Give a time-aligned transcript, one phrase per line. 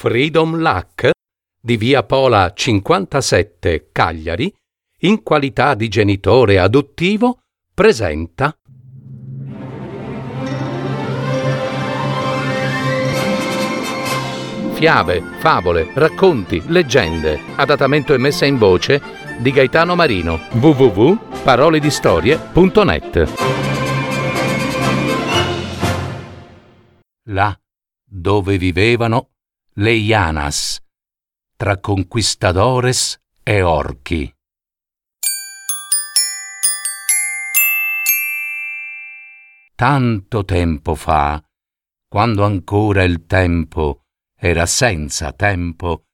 [0.00, 1.10] Freedom Luck
[1.60, 4.50] di via Pola 57 Cagliari,
[5.00, 7.40] in qualità di genitore adottivo,
[7.74, 8.56] presenta
[14.72, 19.02] Fiabe, favole, racconti, leggende, adattamento e messa in voce
[19.38, 20.40] di Gaetano Marino.
[20.52, 23.32] www.paroledistorie.net
[27.24, 27.54] Là
[28.02, 29.28] dove vivevano
[29.80, 30.78] le Ianas,
[31.56, 34.30] tra conquistadores e orchi.
[39.74, 41.42] Tanto tempo fa,
[42.06, 44.02] quando ancora il tempo
[44.36, 46.04] era senza tempo,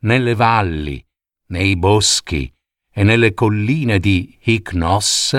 [0.00, 1.00] nelle valli,
[1.50, 2.52] nei boschi
[2.90, 5.38] e nelle colline di Hyknos,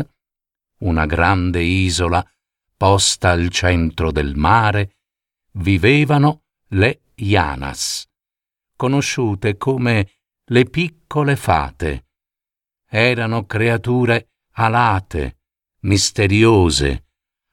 [0.80, 2.25] una grande isola
[2.77, 4.95] posta al centro del mare,
[5.55, 8.07] vivevano le Ianas,
[8.75, 10.09] conosciute come
[10.45, 12.07] le piccole fate.
[12.88, 15.39] Erano creature alate,
[15.81, 17.07] misteriose,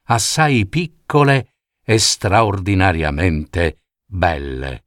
[0.07, 4.85] assai piccole e straordinariamente belle.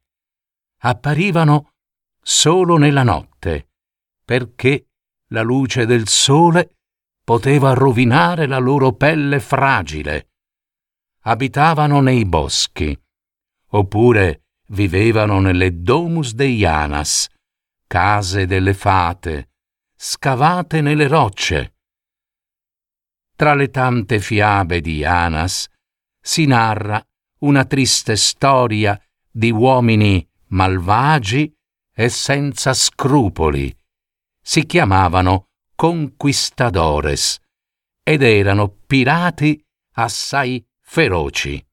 [0.78, 1.74] Apparivano
[2.20, 3.70] solo nella notte,
[4.24, 4.88] perché
[5.30, 6.76] la luce del sole
[7.24, 10.30] poteva rovinare la loro pelle fragile.
[11.22, 12.96] Abitavano nei boschi,
[13.70, 17.28] oppure vivevano nelle domus dei Ianas,
[17.86, 19.50] case delle fate,
[19.94, 21.74] scavate nelle rocce.
[23.36, 25.68] Tra le tante fiabe di Ianas
[26.20, 27.02] si narra
[27.40, 29.00] una triste storia
[29.30, 31.52] di uomini malvagi
[31.94, 33.74] e senza scrupoli.
[34.40, 37.38] Si chiamavano conquistadores
[38.02, 39.62] ed erano pirati
[39.94, 41.66] assai feroci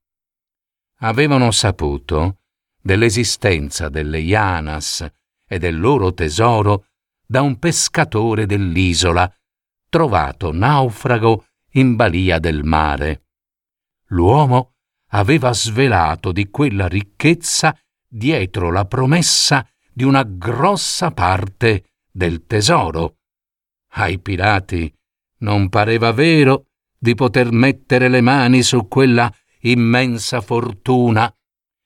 [1.04, 2.40] avevano saputo
[2.84, 5.08] dell'esistenza delle Ianas
[5.48, 6.88] e del loro tesoro
[7.26, 9.34] da un pescatore dell'isola,
[9.90, 13.28] trovato naufrago in balia del mare.
[14.08, 14.74] L'uomo
[15.12, 23.20] aveva svelato di quella ricchezza dietro la promessa di una grossa parte del tesoro.
[23.94, 24.94] Ai pirati
[25.40, 26.66] non pareva vero
[26.98, 31.34] di poter mettere le mani su quella immensa fortuna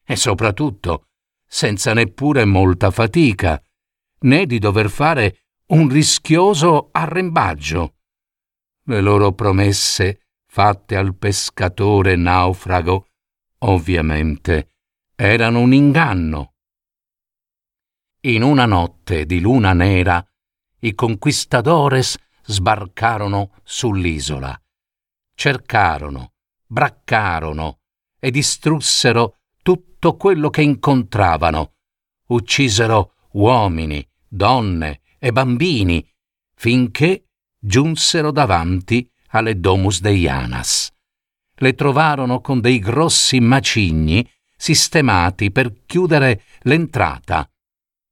[0.10, 1.08] e soprattutto
[1.46, 3.62] senza neppure molta fatica,
[4.20, 7.96] né di dover fare un rischioso arrembaggio.
[8.84, 13.08] Le loro promesse fatte al pescatore naufrago,
[13.60, 14.76] ovviamente,
[15.16, 16.54] erano un inganno.
[18.22, 20.26] In una notte di luna nera,
[20.80, 24.60] i conquistadores sbarcarono sull'isola.
[25.34, 26.34] Cercarono,
[26.66, 27.80] braccarono
[28.20, 29.37] e distrussero
[29.68, 31.74] tutto quello che incontravano.
[32.28, 36.10] Uccisero uomini, donne e bambini,
[36.56, 40.90] finché giunsero davanti alle domus dei Anas.
[41.54, 47.46] Le trovarono con dei grossi macigni sistemati per chiudere l'entrata.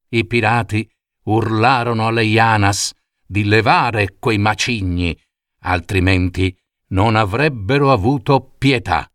[0.10, 0.86] I pirati
[1.24, 2.92] urlarono alle Ianas
[3.26, 5.18] di levare quei macigni,
[5.62, 6.54] altrimenti
[6.88, 9.10] non avrebbero avuto pietà.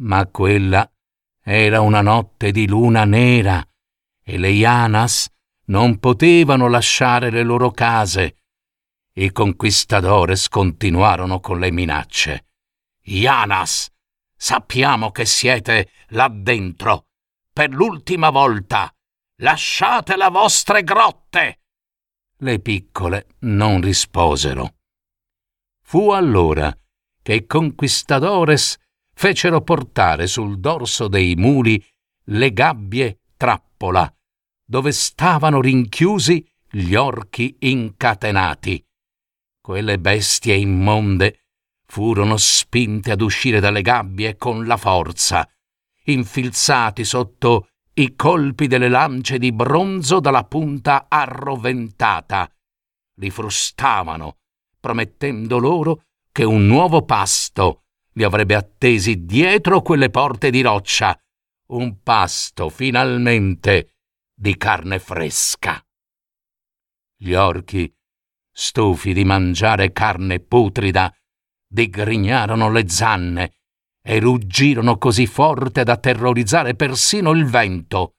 [0.00, 0.86] Ma quella
[1.50, 3.66] era una notte di luna nera
[4.22, 5.30] e le Ianas
[5.68, 8.36] non potevano lasciare le loro case.
[9.14, 12.48] I conquistadores continuarono con le minacce.
[13.04, 13.88] Ianas,
[14.36, 17.06] sappiamo che siete là dentro.
[17.50, 18.94] Per l'ultima volta,
[19.36, 21.60] lasciate le vostre grotte.
[22.40, 24.74] Le piccole non risposero.
[25.82, 26.76] Fu allora
[27.22, 28.76] che i conquistadores
[29.18, 31.84] fecero portare sul dorso dei muli
[32.26, 34.08] le gabbie trappola,
[34.64, 38.80] dove stavano rinchiusi gli orchi incatenati.
[39.60, 41.46] Quelle bestie immonde
[41.84, 45.50] furono spinte ad uscire dalle gabbie con la forza,
[46.04, 52.48] infilzati sotto i colpi delle lance di bronzo dalla punta arroventata.
[53.16, 54.36] Li frustavano
[54.78, 57.82] promettendo loro che un nuovo pasto
[58.18, 61.16] li avrebbe attesi dietro quelle porte di roccia,
[61.68, 63.98] un pasto finalmente
[64.34, 65.80] di carne fresca.
[67.16, 67.92] Gli orchi,
[68.50, 71.14] stufi di mangiare carne putrida,
[71.64, 73.52] digrignarono le zanne
[74.02, 78.16] e ruggirono così forte da terrorizzare persino il vento.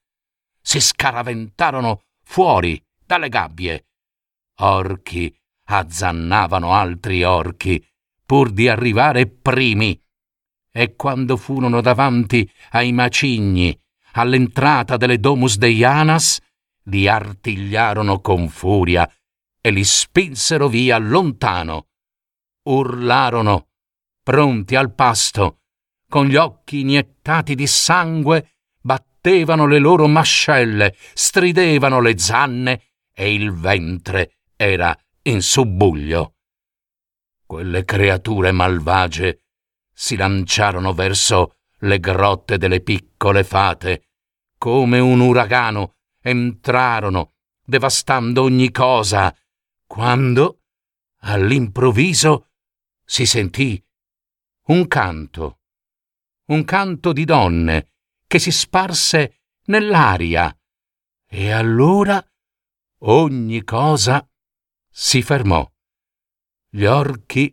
[0.62, 3.88] Si scaraventarono fuori dalle gabbie.
[4.62, 7.86] Orchi azzannavano altri orchi
[8.30, 10.00] pur di arrivare primi.
[10.72, 13.76] E quando furono davanti ai macigni,
[14.12, 16.40] all'entrata delle domus deianas,
[16.84, 19.12] li artigliarono con furia
[19.60, 21.88] e li spinsero via lontano.
[22.68, 23.70] Urlarono,
[24.22, 25.62] pronti al pasto,
[26.08, 33.52] con gli occhi iniettati di sangue, battevano le loro mascelle, stridevano le zanne e il
[33.54, 36.36] ventre era in subbuglio.
[37.50, 39.46] Quelle creature malvagie
[39.92, 44.10] si lanciarono verso le grotte delle piccole fate.
[44.56, 47.34] Come un uragano entrarono,
[47.66, 49.36] devastando ogni cosa,
[49.88, 50.60] quando,
[51.22, 52.50] all'improvviso,
[53.04, 53.84] si sentì
[54.68, 55.62] un canto,
[56.50, 57.94] un canto di donne
[58.28, 60.56] che si sparse nell'aria.
[61.26, 62.24] E allora
[63.00, 64.24] ogni cosa
[64.88, 65.68] si fermò.
[66.72, 67.52] Gli orchi,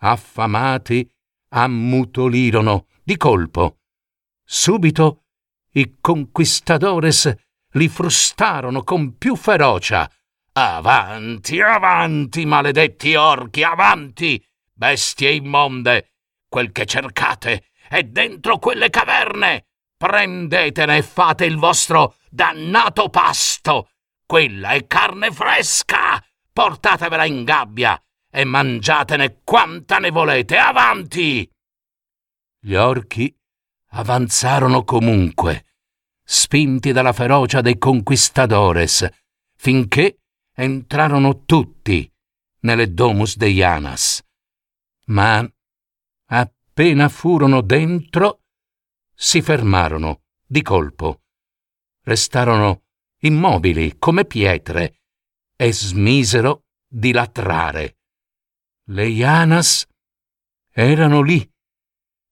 [0.00, 1.10] affamati,
[1.52, 3.78] ammutolirono di colpo.
[4.44, 5.24] Subito
[5.72, 7.34] i conquistadores
[7.72, 10.10] li frustarono con più ferocia.
[10.52, 16.12] Avanti, avanti, maledetti orchi, avanti, bestie immonde!
[16.46, 19.68] Quel che cercate è dentro quelle caverne!
[19.96, 23.92] Prendetene e fate il vostro dannato pasto!
[24.26, 26.22] Quella è carne fresca!
[26.52, 27.98] Portatevela in gabbia
[28.30, 30.56] e mangiatene quanta ne volete!
[30.56, 31.50] Avanti!
[32.60, 33.34] Gli orchi
[33.90, 35.66] avanzarono comunque,
[36.22, 39.08] spinti dalla ferocia dei conquistadores,
[39.56, 40.20] finché
[40.54, 42.10] entrarono tutti
[42.60, 44.22] nelle domus deianas.
[45.06, 45.48] Ma
[46.26, 48.42] appena furono dentro,
[49.14, 51.22] si fermarono di colpo.
[52.02, 52.84] Restarono
[53.20, 55.00] immobili come pietre
[55.56, 57.97] e smisero di latrare.
[58.90, 59.86] Le Ianas
[60.70, 61.46] erano lì,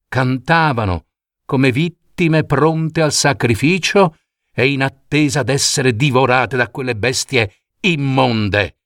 [0.07, 1.05] cantavano
[1.45, 4.17] come vittime pronte al sacrificio
[4.51, 8.79] e in attesa d'essere divorate da quelle bestie immonde.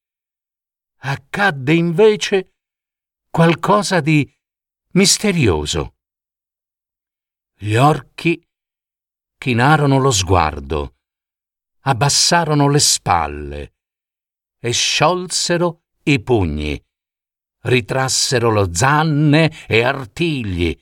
[1.03, 2.55] Accadde invece
[3.29, 4.29] qualcosa di
[4.91, 5.95] misterioso.
[7.57, 8.45] Gli orchi
[9.37, 10.97] chinarono lo sguardo,
[11.83, 13.73] abbassarono le spalle
[14.59, 16.83] e sciolsero i pugni,
[17.61, 20.77] ritrassero lo zanne e artigli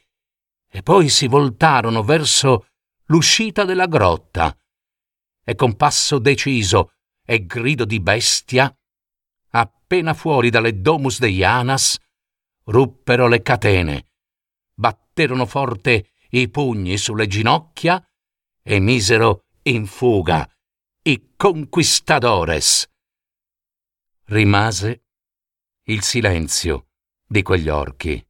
[0.72, 2.68] e poi si voltarono verso
[3.06, 4.56] l'uscita della grotta
[5.44, 6.94] e con passo deciso
[7.26, 8.72] e grido di bestia,
[9.50, 11.98] appena fuori dalle domus deianas,
[12.66, 14.06] ruppero le catene,
[14.74, 18.04] batterono forte i pugni sulle ginocchia
[18.62, 20.48] e misero in fuga
[21.04, 22.88] i conquistadores.
[24.26, 25.09] Rimase
[25.90, 26.90] il silenzio
[27.26, 28.24] di quegli orchi.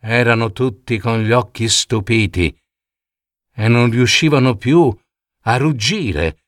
[0.00, 2.56] Erano tutti con gli occhi stupiti
[3.52, 4.96] e non riuscivano più
[5.42, 6.44] a ruggire.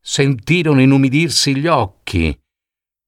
[0.00, 2.36] Sentirono inumidirsi gli occhi.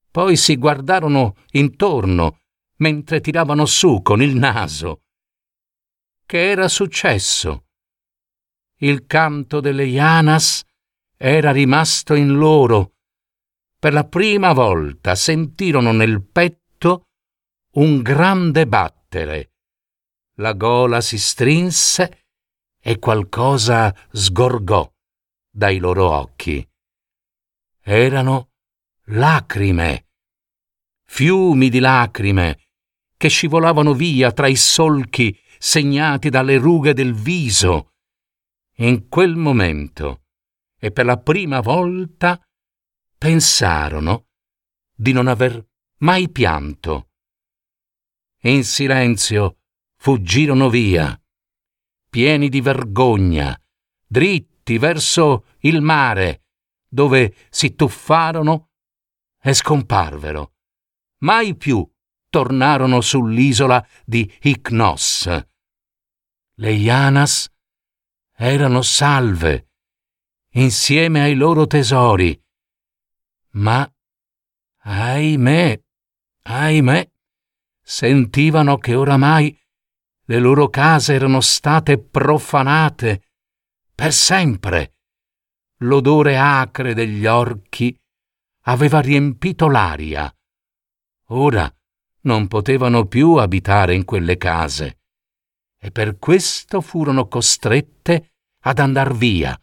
[0.09, 2.43] Poi si guardarono intorno
[2.77, 5.03] mentre tiravano su con il naso.
[6.25, 7.67] Che era successo?
[8.79, 10.63] Il canto delle Ianas
[11.17, 12.94] era rimasto in loro.
[13.85, 17.09] Per la prima volta sentirono nel petto
[17.75, 19.57] un grande battere
[20.37, 22.29] la gola si strinse
[22.81, 24.91] e qualcosa sgorgò
[25.51, 26.67] dai loro occhi.
[27.83, 28.53] Erano
[29.09, 30.07] lacrime,
[31.05, 32.61] fiumi di lacrime
[33.19, 37.91] che scivolavano via tra i solchi segnati dalle rughe del viso.
[38.77, 40.23] In quel momento,
[40.81, 42.41] e per la prima volta,
[43.25, 44.27] pensarono
[44.95, 45.67] di non aver
[46.01, 47.13] mai pianto.
[48.43, 49.61] In silenzio
[49.97, 51.19] fuggirono via,
[52.11, 53.59] pieni di vergogna,
[54.07, 56.49] dritti verso il mare,
[56.87, 58.73] dove si tuffarono
[59.41, 60.57] e scomparvero.
[61.21, 61.83] Mai più
[62.29, 65.47] tornarono sull'isola di Icnos.
[66.57, 67.51] Le Ianas
[68.37, 69.71] erano salve,
[70.51, 72.39] insieme ai loro tesori,
[73.55, 73.91] ma,
[74.79, 75.83] ahimè,
[76.43, 77.11] ahimè,
[77.83, 79.59] sentivano che oramai
[80.27, 83.23] le loro case erano state profanate
[83.95, 84.97] per sempre.
[85.79, 87.97] L'odore acre degli orchi
[88.63, 90.35] aveva riempito l'aria.
[91.29, 91.71] Ora
[92.23, 95.01] non potevano più abitare in quelle case
[95.79, 99.59] e per questo furono costrette ad andar via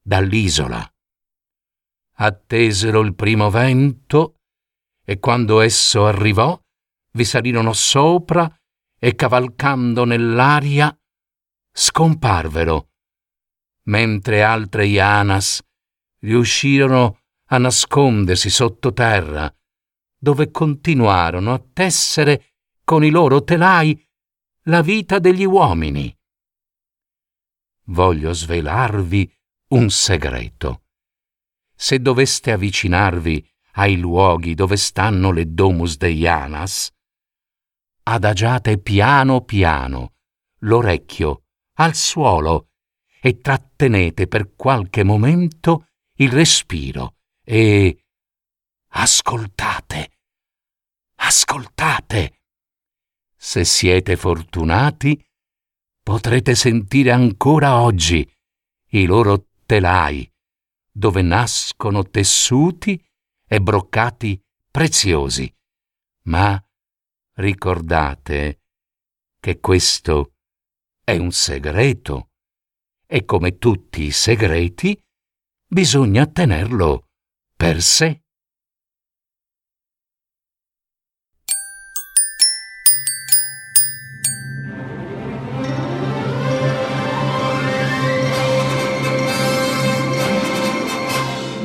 [0.00, 0.90] dall'isola.
[2.18, 4.40] Attesero il primo vento
[5.04, 6.58] e quando esso arrivò
[7.12, 8.50] vi salirono sopra
[8.98, 10.96] e cavalcando nell'aria
[11.72, 12.88] scomparvero.
[13.86, 15.62] mentre altre Ianas
[16.20, 17.20] riuscirono
[17.50, 19.54] a nascondersi sottoterra,
[20.18, 24.04] dove continuarono a tessere con i loro telai
[24.62, 26.12] la vita degli uomini.
[27.84, 29.32] Voglio svelarvi
[29.68, 30.85] un segreto.
[31.76, 36.90] Se doveste avvicinarvi ai luoghi dove stanno le domus deianas,
[38.04, 40.14] adagiate piano piano
[40.60, 41.42] l'orecchio
[41.74, 42.70] al suolo
[43.20, 48.04] e trattenete per qualche momento il respiro e
[48.88, 50.18] ascoltate,
[51.16, 52.40] ascoltate.
[53.36, 55.22] Se siete fortunati,
[56.02, 58.28] potrete sentire ancora oggi
[58.90, 60.28] i loro telai,
[60.96, 62.98] dove nascono tessuti
[63.46, 65.54] e broccati preziosi.
[66.22, 66.58] Ma
[67.34, 68.62] ricordate
[69.38, 70.36] che questo
[71.04, 72.30] è un segreto
[73.06, 74.98] e come tutti i segreti
[75.68, 77.10] bisogna tenerlo
[77.54, 78.24] per sé.